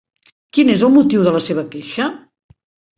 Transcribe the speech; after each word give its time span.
Quin 0.57 0.71
és 0.77 0.87
el 0.89 0.93
motiu 0.97 1.27
de 1.29 1.37
la 1.37 1.45
seva 1.51 1.67
queixa? 1.77 2.13